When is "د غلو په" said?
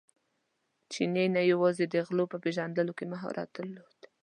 1.87-2.37